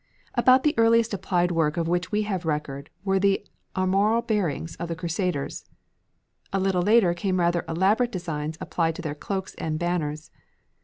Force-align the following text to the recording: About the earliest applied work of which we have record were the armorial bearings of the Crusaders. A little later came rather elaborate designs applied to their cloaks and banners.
About 0.33 0.63
the 0.63 0.73
earliest 0.79 1.13
applied 1.13 1.51
work 1.51 1.77
of 1.77 1.87
which 1.87 2.11
we 2.11 2.23
have 2.23 2.43
record 2.43 2.89
were 3.05 3.19
the 3.19 3.45
armorial 3.77 4.23
bearings 4.23 4.75
of 4.77 4.87
the 4.87 4.95
Crusaders. 4.95 5.65
A 6.51 6.59
little 6.59 6.81
later 6.81 7.13
came 7.13 7.39
rather 7.39 7.63
elaborate 7.69 8.11
designs 8.11 8.57
applied 8.59 8.95
to 8.95 9.03
their 9.03 9.13
cloaks 9.13 9.53
and 9.59 9.77
banners. 9.77 10.31